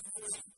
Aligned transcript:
Thank 0.00 0.36
you. 0.36 0.57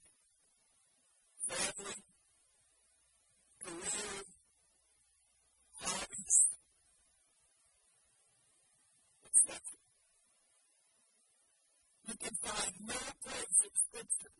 family, 1.51 1.99
career, 3.59 4.23
hobbies, 5.81 6.37
etc. 9.25 9.59
You 12.07 12.15
can 12.15 12.35
find 12.39 12.73
no 12.87 12.99
place 13.23 13.57
in 13.67 13.73
Scripture 13.75 14.35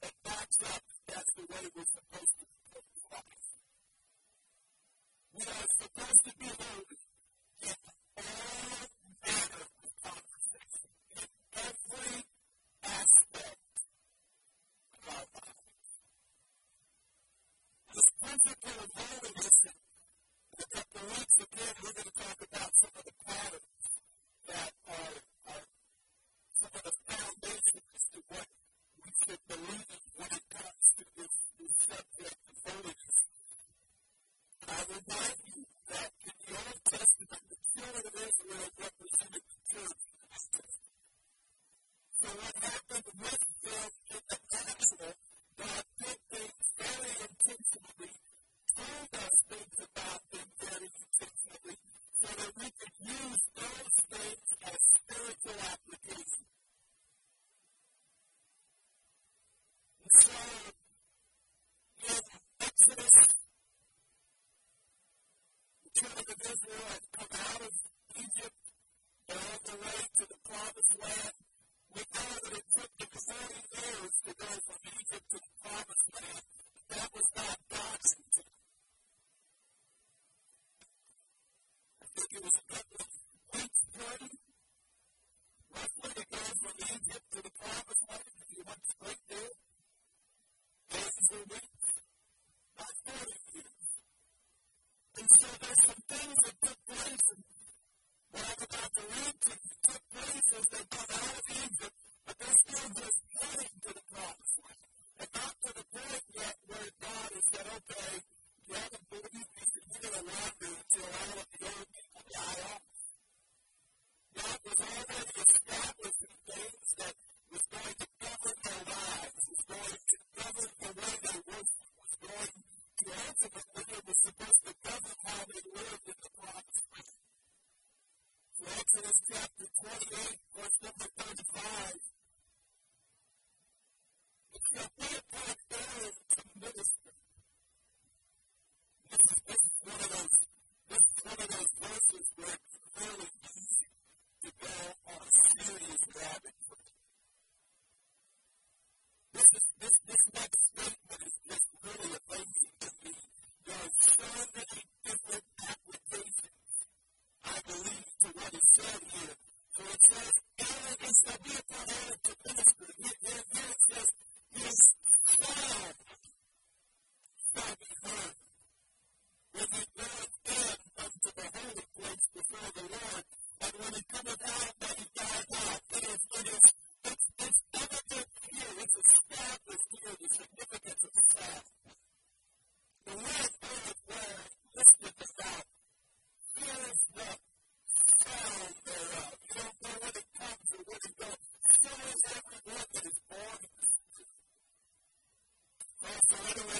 that 0.00 0.14
backs 0.24 0.58
up 0.64 0.82
that's 1.08 1.32
the 1.36 1.42
way 1.42 1.64
we're 1.76 1.92
supposed 1.92 2.36
to 2.40 2.46
live 2.72 2.88
life. 3.12 3.48
We 5.36 5.42
are 5.44 5.68
supposed 5.76 6.22
to 6.24 6.32
be 6.40 6.48
holy 6.56 6.98
in 7.68 7.76
all 8.16 8.99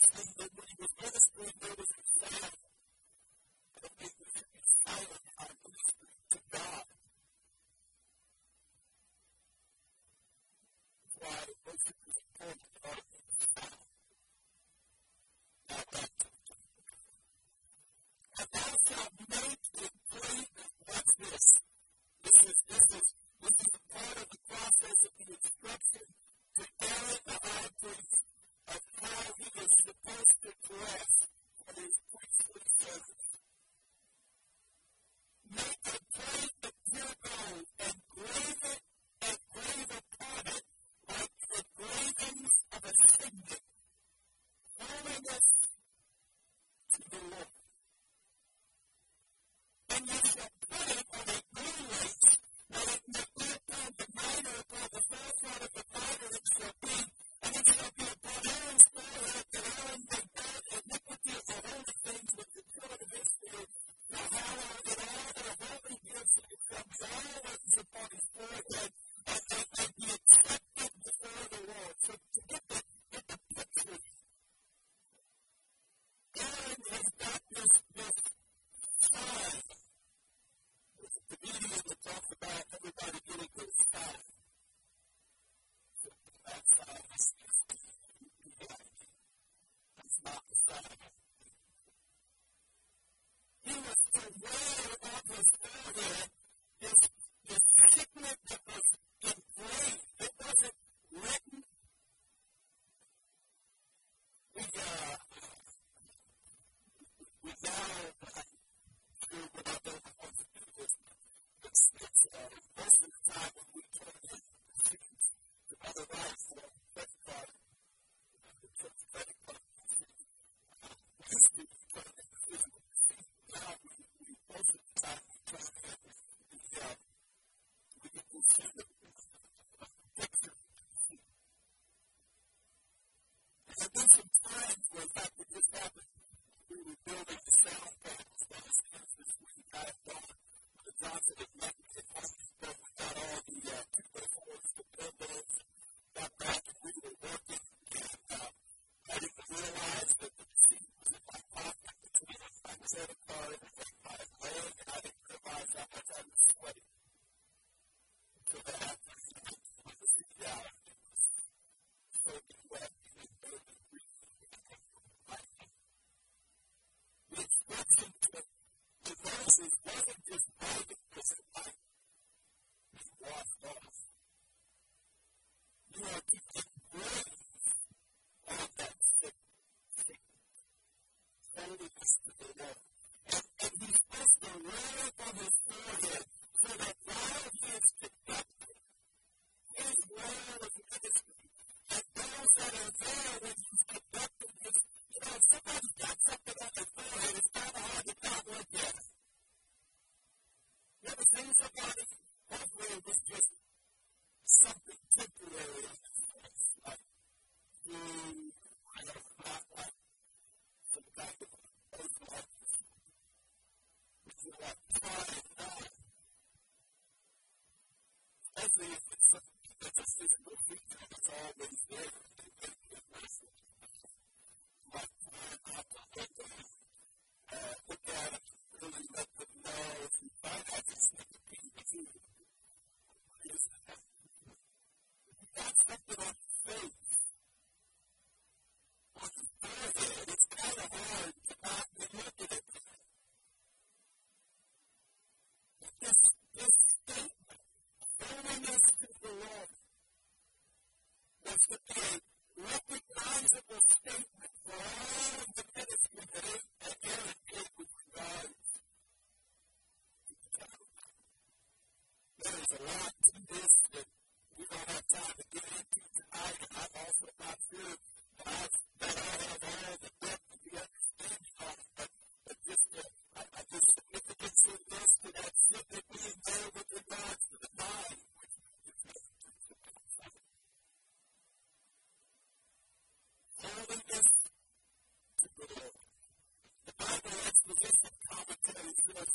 have 0.02 0.36
been 0.36 0.39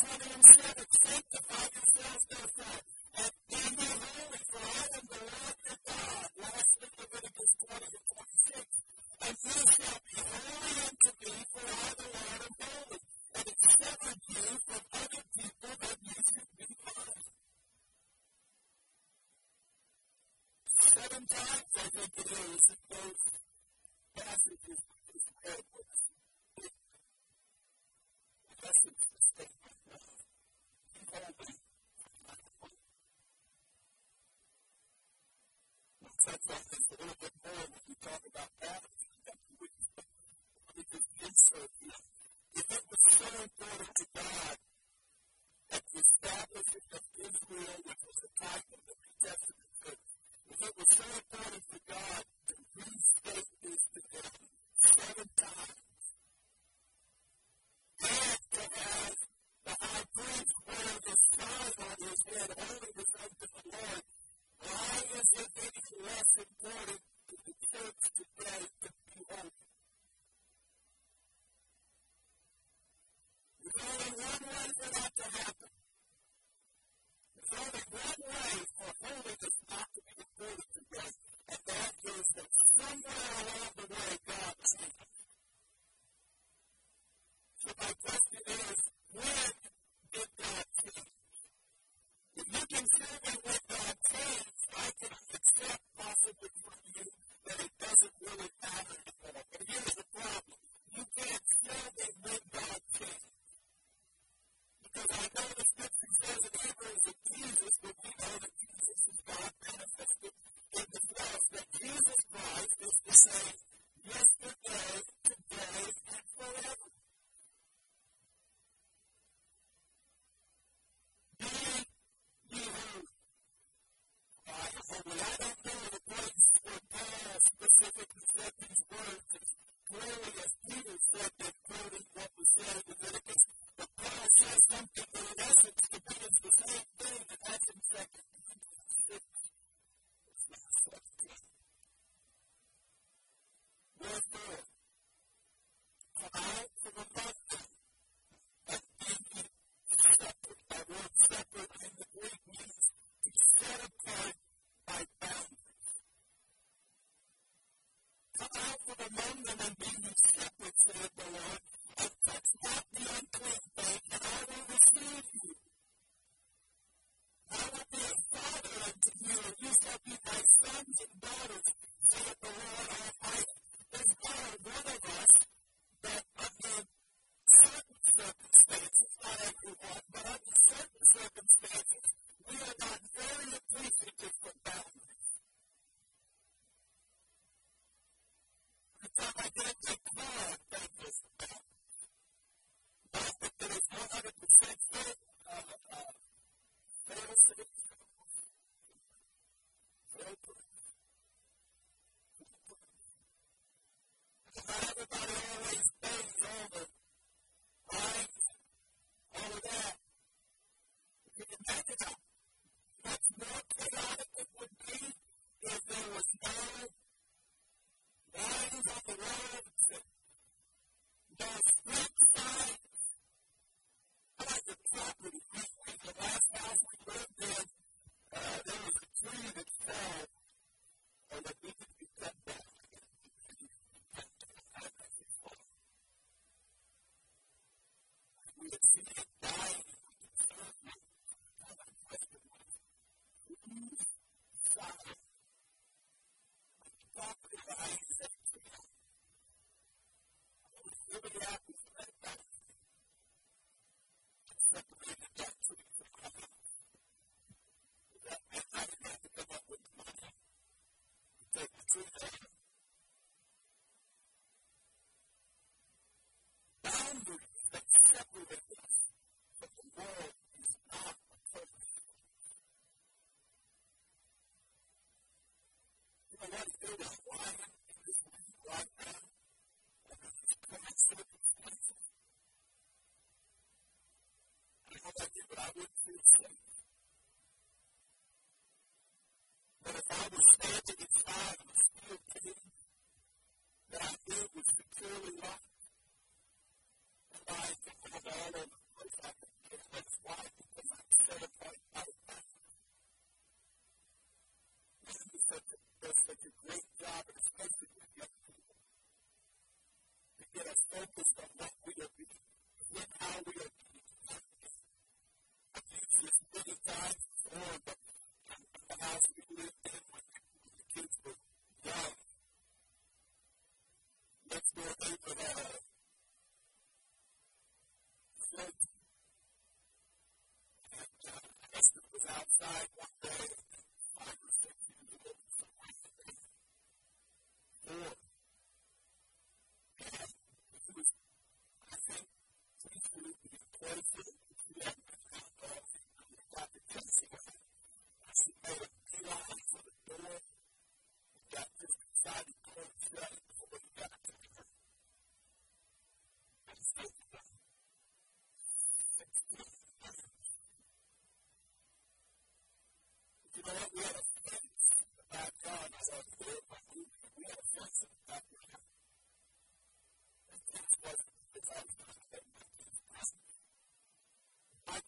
Father, 0.00 0.24
I'm 0.34 0.42
sure 0.42 0.72
that 0.78 0.88
sanctify 1.04 1.64
yourselves, 1.76 2.24
therefore, 2.30 2.80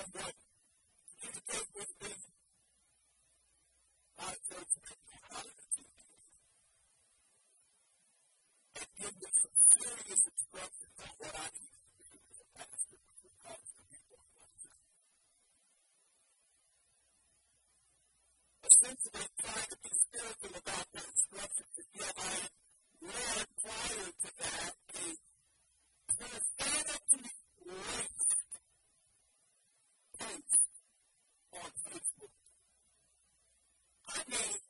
sensitive 0.00 0.39
I 34.32 34.69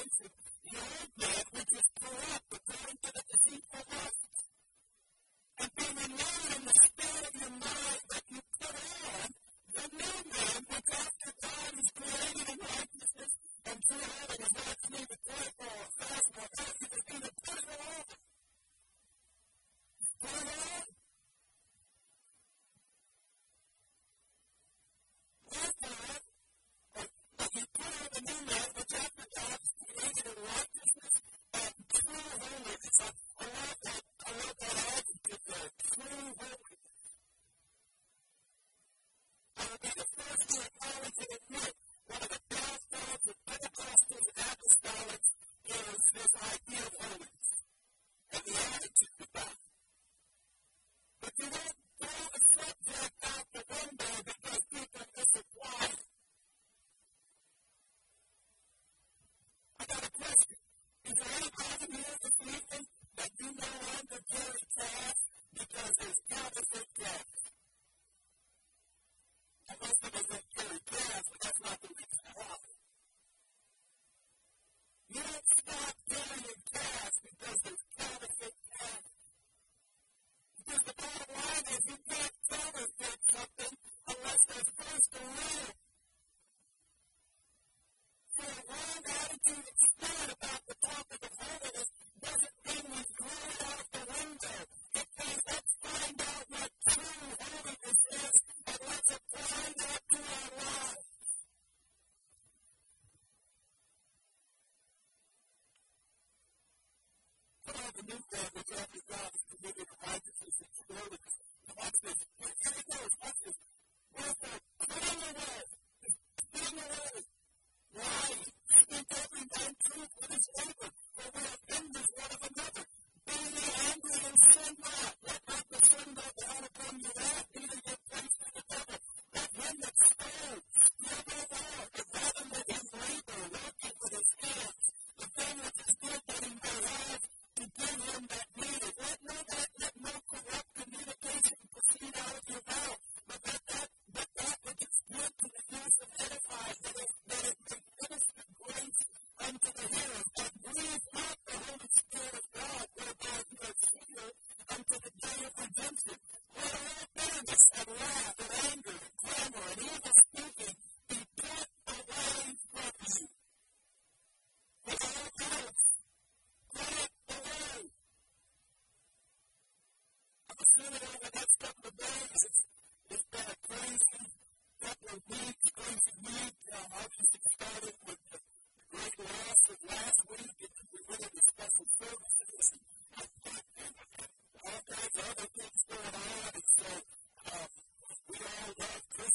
offensive 0.00 0.39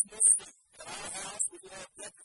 this 0.09 0.21
our 0.85 0.93
house, 1.23 1.39
we 1.51 1.57
could 1.59 1.71
have 1.71 1.87
breakfast. 1.95 2.24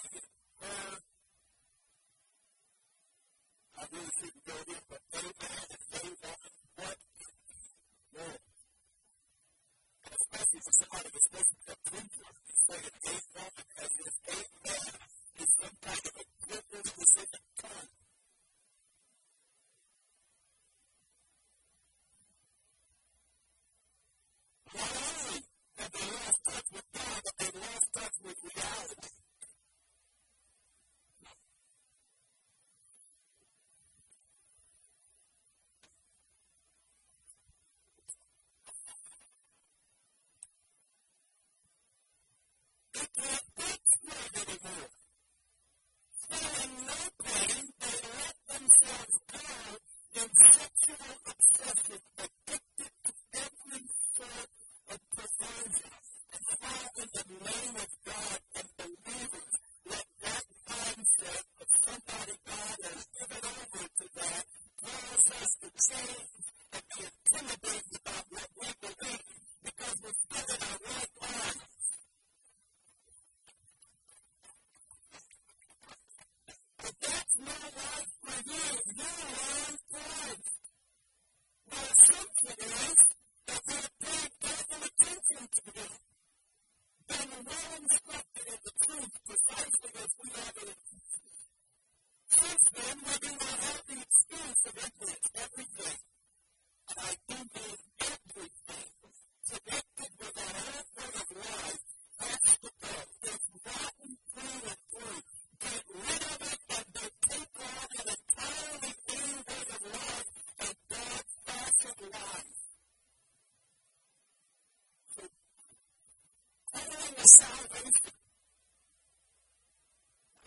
salvation. 117.37 118.11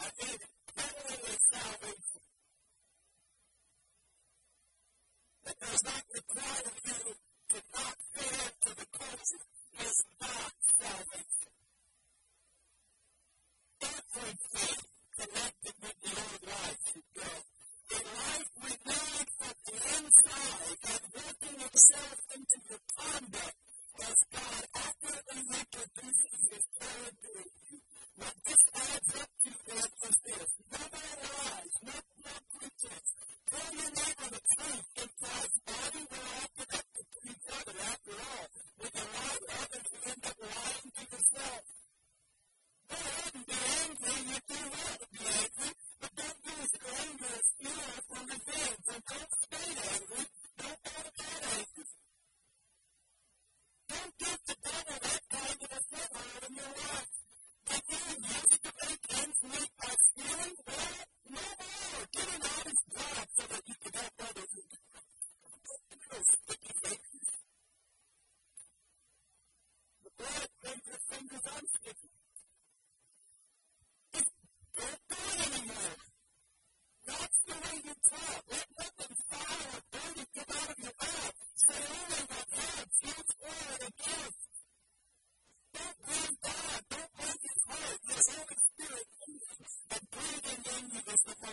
I 0.01 0.11
salvation. 1.53 2.21
Does 5.61 5.85
not 5.85 6.03
require 6.15 6.73
you 6.85 6.94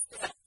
Yeah. 0.00 0.37